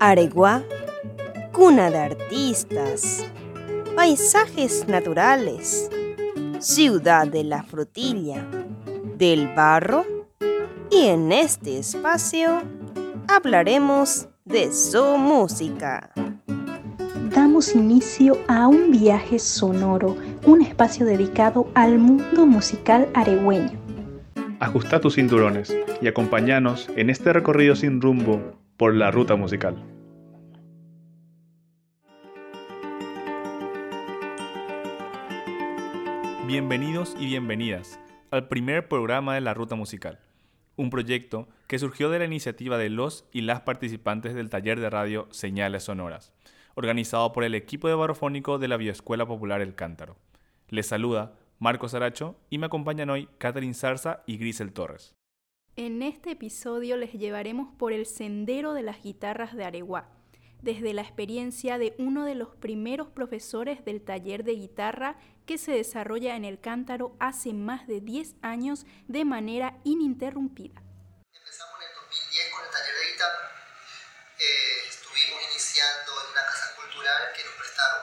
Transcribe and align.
Areguá, 0.00 0.62
cuna 1.52 1.90
de 1.90 1.98
artistas, 1.98 3.24
paisajes 3.94 4.86
naturales, 4.88 5.90
ciudad 6.58 7.26
de 7.26 7.44
la 7.44 7.62
frutilla, 7.62 8.46
del 9.16 9.48
barro 9.54 10.04
y 10.90 11.06
en 11.06 11.32
este 11.32 11.78
espacio 11.78 12.62
hablaremos 13.28 14.28
de 14.44 14.72
su 14.72 15.16
música. 15.16 16.12
Damos 17.30 17.74
inicio 17.74 18.38
a 18.48 18.68
un 18.68 18.90
viaje 18.90 19.38
sonoro, 19.38 20.16
un 20.44 20.62
espacio 20.62 21.04
dedicado 21.06 21.68
al 21.74 21.98
mundo 21.98 22.46
musical 22.46 23.08
aregüeño. 23.14 23.85
Ajusta 24.60 25.00
tus 25.00 25.14
cinturones 25.16 25.76
y 26.00 26.08
acompáñanos 26.08 26.88
en 26.96 27.10
este 27.10 27.32
recorrido 27.32 27.76
sin 27.76 28.00
rumbo 28.00 28.58
por 28.76 28.94
la 28.94 29.10
ruta 29.10 29.36
musical. 29.36 29.76
Bienvenidos 36.46 37.16
y 37.18 37.26
bienvenidas 37.26 38.00
al 38.30 38.48
primer 38.48 38.88
programa 38.88 39.34
de 39.34 39.40
la 39.40 39.54
Ruta 39.54 39.74
Musical 39.74 40.20
un 40.76 40.90
proyecto 40.90 41.48
que 41.66 41.78
surgió 41.78 42.10
de 42.10 42.18
la 42.18 42.26
iniciativa 42.26 42.78
de 42.78 42.90
los 42.90 43.26
y 43.32 43.40
las 43.40 43.62
participantes 43.62 44.34
del 44.34 44.50
taller 44.50 44.78
de 44.78 44.90
radio 44.90 45.26
Señales 45.30 45.84
Sonoras, 45.84 46.32
organizado 46.74 47.32
por 47.32 47.44
el 47.44 47.54
equipo 47.54 47.88
de 47.88 47.94
barofónico 47.94 48.58
de 48.58 48.68
la 48.68 48.76
Bioescuela 48.76 49.26
Popular 49.26 49.60
El 49.60 49.74
Cántaro. 49.74 50.16
Les 50.68 50.86
saluda 50.86 51.32
Marcos 51.58 51.94
Aracho 51.94 52.36
y 52.50 52.58
me 52.58 52.66
acompañan 52.66 53.08
hoy 53.08 53.28
Catherine 53.38 53.72
Zarza 53.72 54.22
y 54.26 54.36
Grisel 54.36 54.74
Torres. 54.74 55.14
En 55.76 56.02
este 56.02 56.32
episodio 56.32 56.96
les 56.96 57.12
llevaremos 57.12 57.74
por 57.78 57.92
el 57.92 58.06
sendero 58.06 58.74
de 58.74 58.82
las 58.82 59.02
guitarras 59.02 59.56
de 59.56 59.64
Areguá, 59.64 60.10
desde 60.60 60.92
la 60.92 61.02
experiencia 61.02 61.78
de 61.78 61.94
uno 61.98 62.24
de 62.24 62.34
los 62.34 62.54
primeros 62.56 63.08
profesores 63.08 63.84
del 63.84 64.02
taller 64.02 64.44
de 64.44 64.52
guitarra 64.52 65.16
que 65.46 65.56
se 65.56 65.72
desarrolla 65.72 66.36
en 66.36 66.44
el 66.44 66.60
cántaro 66.60 67.16
hace 67.20 67.54
más 67.54 67.86
de 67.86 68.00
10 68.00 68.36
años 68.42 68.84
de 69.08 69.24
manera 69.24 69.78
ininterrumpida. 69.84 70.82
Empezamos 71.32 71.76
en 71.80 71.88
el 71.88 71.94
2010 72.10 72.52
con 72.52 72.64
el 72.64 72.70
taller 72.70 72.94
de 73.00 73.12
guitarra. 73.12 73.50
Eh, 74.38 74.88
estuvimos 74.88 75.40
iniciando 75.52 76.12
en 76.20 76.30
una 76.32 76.44
casa 76.44 76.76
cultural 76.76 77.22
que 77.34 77.44
nos 77.44 77.54
prestaron. 77.54 77.95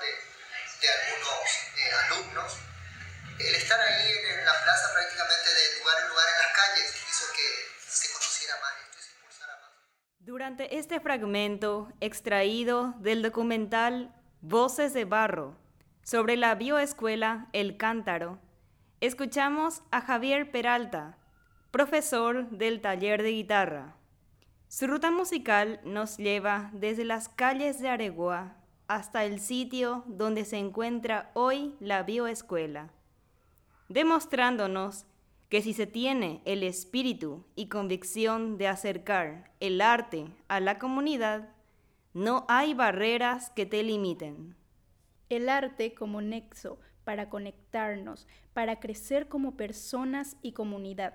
De, 0.00 0.06
de 0.80 0.88
algunos 0.88 1.40
eh, 1.76 1.90
alumnos. 2.04 2.58
El 3.38 3.54
estar 3.54 3.80
ahí 3.80 4.10
en 4.10 4.44
la 4.44 4.52
plaza 4.62 4.92
prácticamente 4.92 5.48
de 5.54 5.78
lugar 5.78 5.96
en 6.02 6.08
lugar 6.08 6.26
en 6.28 6.38
las 6.42 6.52
calles 6.56 6.94
hizo 7.08 7.26
que 7.34 7.90
se 7.90 8.12
conociera 8.12 8.54
más 8.60 8.72
esto 8.84 8.98
y 8.98 9.02
se 9.02 9.12
impulsara 9.16 9.56
más. 9.56 9.70
Durante 10.18 10.76
este 10.78 11.00
fragmento 11.00 11.92
extraído 12.00 12.94
del 12.98 13.22
documental 13.22 14.14
Voces 14.42 14.92
de 14.92 15.04
Barro 15.04 15.56
sobre 16.02 16.36
la 16.36 16.54
bioescuela 16.54 17.48
El 17.52 17.76
Cántaro, 17.76 18.40
escuchamos 19.00 19.82
a 19.90 20.00
Javier 20.00 20.50
Peralta, 20.50 21.16
profesor 21.70 22.48
del 22.50 22.80
taller 22.80 23.22
de 23.22 23.30
guitarra. 23.30 23.96
Su 24.68 24.86
ruta 24.86 25.10
musical 25.10 25.80
nos 25.84 26.16
lleva 26.16 26.70
desde 26.72 27.04
las 27.04 27.28
calles 27.28 27.80
de 27.80 27.88
Aregua 27.88 28.59
hasta 28.90 29.24
el 29.24 29.38
sitio 29.38 30.02
donde 30.08 30.44
se 30.44 30.58
encuentra 30.58 31.30
hoy 31.34 31.76
la 31.78 32.02
bioescuela, 32.02 32.90
demostrándonos 33.88 35.06
que 35.48 35.62
si 35.62 35.74
se 35.74 35.86
tiene 35.86 36.42
el 36.44 36.64
espíritu 36.64 37.44
y 37.54 37.68
convicción 37.68 38.58
de 38.58 38.66
acercar 38.66 39.52
el 39.60 39.80
arte 39.80 40.26
a 40.48 40.58
la 40.58 40.80
comunidad, 40.80 41.50
no 42.14 42.44
hay 42.48 42.74
barreras 42.74 43.50
que 43.50 43.64
te 43.64 43.84
limiten. 43.84 44.56
El 45.28 45.48
arte 45.48 45.94
como 45.94 46.20
nexo 46.20 46.80
para 47.04 47.28
conectarnos, 47.28 48.26
para 48.54 48.80
crecer 48.80 49.28
como 49.28 49.56
personas 49.56 50.36
y 50.42 50.50
comunidad. 50.50 51.14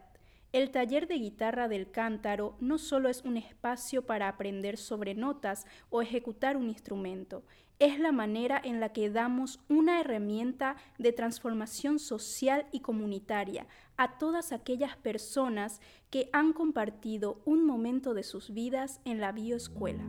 El 0.56 0.72
taller 0.72 1.06
de 1.10 1.16
guitarra 1.16 1.68
del 1.68 1.92
cántaro 1.92 2.56
no 2.62 2.78
solo 2.78 3.10
es 3.10 3.24
un 3.26 3.36
espacio 3.36 4.06
para 4.06 4.30
aprender 4.30 4.78
sobre 4.78 5.14
notas 5.14 5.66
o 5.90 6.02
ejecutar 6.02 6.56
un 6.56 6.70
instrumento, 6.70 7.44
es 7.78 8.00
la 8.00 8.14
manera 8.14 8.62
en 8.64 8.80
la 8.80 8.94
que 8.94 9.10
damos 9.10 9.60
una 9.68 10.00
herramienta 10.00 10.78
de 10.98 11.12
transformación 11.12 12.00
social 12.00 12.68
y 12.72 12.80
comunitaria 12.80 13.68
a 13.98 14.18
todas 14.18 14.54
aquellas 14.54 14.96
personas 14.96 15.82
que 16.10 16.30
han 16.32 16.54
compartido 16.54 17.42
un 17.44 17.66
momento 17.66 18.14
de 18.14 18.24
sus 18.24 18.54
vidas 18.54 19.02
en 19.04 19.20
la 19.20 19.34
bioescuela. 19.34 20.06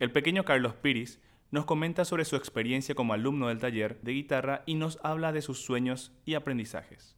El 0.00 0.10
pequeño 0.10 0.44
Carlos 0.44 0.74
Piris 0.74 1.20
nos 1.50 1.64
comenta 1.64 2.04
sobre 2.04 2.24
su 2.24 2.36
experiencia 2.36 2.94
como 2.94 3.14
alumno 3.14 3.48
del 3.48 3.58
taller 3.58 3.98
de 4.02 4.12
guitarra 4.12 4.62
y 4.66 4.74
nos 4.74 4.98
habla 5.02 5.32
de 5.32 5.42
sus 5.42 5.60
sueños 5.60 6.12
y 6.24 6.34
aprendizajes. 6.34 7.16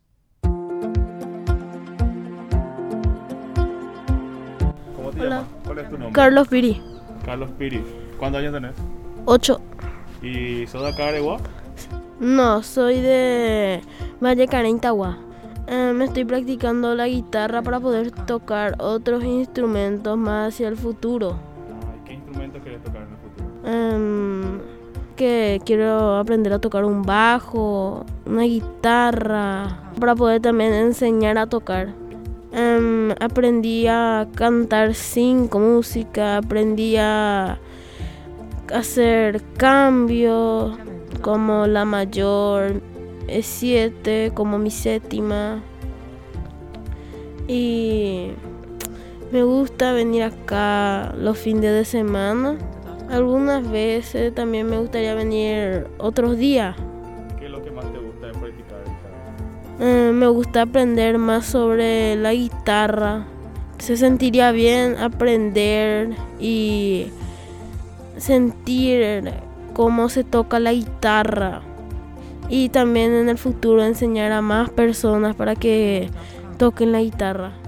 ¿Cómo 4.96 5.10
te 5.10 5.20
Hola. 5.20 5.36
llamas? 5.40 5.48
¿Cuál 5.64 5.78
es 5.78 5.88
tu 5.88 5.98
nombre? 5.98 6.12
Carlos 6.12 6.48
Piri, 6.48 6.82
Carlos 7.24 7.50
Piris. 7.58 7.82
¿Cuántos 8.18 8.40
años 8.40 8.52
tenés? 8.52 8.74
8. 9.24 9.60
¿Y 10.22 10.66
sos 10.66 10.82
de 10.82 10.88
acá 10.88 11.04
de 11.04 11.08
Areguá? 11.10 11.38
No, 12.20 12.62
soy 12.62 13.00
de 13.00 13.80
Valle 14.22 14.46
Carentagua. 14.46 15.18
Eh, 15.66 15.92
me 15.94 16.04
estoy 16.06 16.24
practicando 16.24 16.94
la 16.94 17.06
guitarra 17.08 17.62
para 17.62 17.80
poder 17.80 18.10
tocar 18.10 18.74
otros 18.78 19.24
instrumentos 19.24 20.18
más 20.18 20.54
hacia 20.54 20.68
el 20.68 20.76
futuro. 20.76 21.38
Em, 23.70 24.58
que 25.14 25.60
quiero 25.64 26.16
aprender 26.16 26.52
a 26.52 26.58
tocar 26.58 26.84
un 26.84 27.02
bajo, 27.02 28.04
una 28.26 28.42
guitarra, 28.42 29.92
para 30.00 30.16
poder 30.16 30.40
también 30.40 30.72
enseñar 30.72 31.38
a 31.38 31.46
tocar. 31.46 31.94
Em, 32.52 33.12
aprendí 33.20 33.86
a 33.86 34.26
cantar 34.34 34.94
cinco 34.94 35.60
música, 35.60 36.38
aprendí 36.38 36.96
a 36.96 37.60
hacer 38.74 39.40
cambios 39.56 40.76
como 41.22 41.68
la 41.68 41.84
mayor, 41.84 42.82
E7 43.28 44.34
como 44.34 44.58
mi 44.58 44.72
séptima. 44.72 45.62
Y 47.46 48.32
me 49.30 49.44
gusta 49.44 49.92
venir 49.92 50.24
acá 50.24 51.14
los 51.16 51.38
fines 51.38 51.72
de 51.72 51.84
semana. 51.84 52.58
Algunas 53.10 53.68
veces 53.68 54.32
también 54.32 54.68
me 54.68 54.78
gustaría 54.78 55.14
venir 55.14 55.88
otros 55.98 56.38
días. 56.38 56.76
¿Qué 57.40 57.46
es 57.46 57.50
lo 57.50 57.60
que 57.60 57.72
más 57.72 57.84
te 57.92 57.98
gusta 57.98 58.28
de 58.28 58.32
practicar 58.34 58.78
guitarra? 58.84 59.80
Eh, 59.80 60.12
me 60.12 60.28
gusta 60.28 60.62
aprender 60.62 61.18
más 61.18 61.46
sobre 61.46 62.14
la 62.14 62.32
guitarra. 62.32 63.26
Se 63.78 63.96
sentiría 63.96 64.52
bien 64.52 64.96
aprender 64.96 66.10
y 66.38 67.08
sentir 68.16 69.32
cómo 69.72 70.08
se 70.08 70.22
toca 70.22 70.60
la 70.60 70.72
guitarra. 70.72 71.62
Y 72.48 72.68
también 72.68 73.12
en 73.12 73.28
el 73.28 73.38
futuro 73.38 73.84
enseñar 73.84 74.30
a 74.30 74.40
más 74.40 74.70
personas 74.70 75.34
para 75.34 75.56
que 75.56 76.10
toquen 76.58 76.92
la 76.92 77.00
guitarra. 77.00 77.59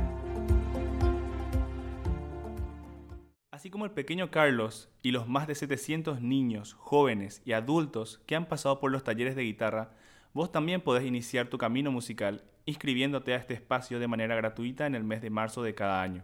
Como 3.72 3.86
el 3.86 3.90
pequeño 3.90 4.30
Carlos 4.30 4.88
y 5.02 5.10
los 5.10 5.26
más 5.26 5.48
de 5.48 5.56
700 5.56 6.20
niños, 6.20 6.74
jóvenes 6.74 7.42
y 7.44 7.52
adultos 7.52 8.20
que 8.26 8.36
han 8.36 8.46
pasado 8.46 8.78
por 8.78 8.92
los 8.92 9.02
talleres 9.02 9.34
de 9.34 9.42
guitarra, 9.42 9.90
vos 10.32 10.52
también 10.52 10.82
podés 10.82 11.04
iniciar 11.04 11.48
tu 11.48 11.58
camino 11.58 11.90
musical 11.90 12.44
inscribiéndote 12.66 13.32
a 13.32 13.38
este 13.38 13.54
espacio 13.54 13.98
de 13.98 14.06
manera 14.06 14.36
gratuita 14.36 14.86
en 14.86 14.94
el 14.94 15.02
mes 15.02 15.22
de 15.22 15.30
marzo 15.30 15.64
de 15.64 15.74
cada 15.74 16.02
año. 16.02 16.22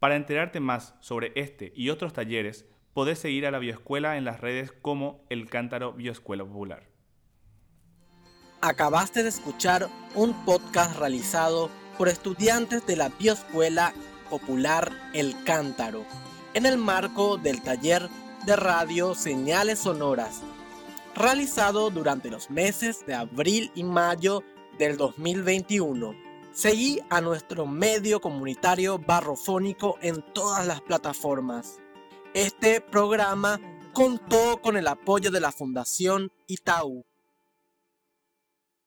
Para 0.00 0.16
enterarte 0.16 0.60
más 0.60 0.94
sobre 1.00 1.32
este 1.36 1.72
y 1.74 1.88
otros 1.88 2.12
talleres, 2.12 2.66
podés 2.92 3.20
seguir 3.20 3.46
a 3.46 3.50
la 3.50 3.60
Bioescuela 3.60 4.18
en 4.18 4.24
las 4.24 4.40
redes 4.40 4.72
como 4.72 5.24
El 5.30 5.48
Cántaro 5.48 5.92
Bioescuela 5.92 6.44
Popular. 6.44 6.88
Acabaste 8.60 9.22
de 9.22 9.28
escuchar 9.28 9.88
un 10.14 10.34
podcast 10.44 10.98
realizado 10.98 11.70
por 11.96 12.08
estudiantes 12.08 12.84
de 12.86 12.96
la 12.96 13.08
Bioescuela 13.08 13.94
Popular 14.28 14.90
El 15.14 15.34
Cántaro, 15.44 16.04
en 16.54 16.66
el 16.66 16.78
marco 16.78 17.38
del 17.38 17.62
taller 17.62 18.08
de 18.44 18.56
radio 18.56 19.14
Señales 19.14 19.80
Sonoras, 19.80 20.42
realizado 21.14 21.90
durante 21.90 22.30
los 22.30 22.50
meses 22.50 23.06
de 23.06 23.14
abril 23.14 23.70
y 23.74 23.84
mayo 23.84 24.42
del 24.78 24.96
2021. 24.96 26.14
Seguí 26.52 27.00
a 27.08 27.20
nuestro 27.20 27.66
medio 27.66 28.20
comunitario 28.20 28.98
barrofónico 28.98 29.96
en 30.02 30.22
todas 30.34 30.66
las 30.66 30.82
plataformas. 30.82 31.78
Este 32.34 32.80
programa 32.80 33.60
contó 33.94 34.60
con 34.60 34.76
el 34.76 34.88
apoyo 34.88 35.30
de 35.30 35.40
la 35.40 35.52
Fundación 35.52 36.30
Itaú. 36.46 37.04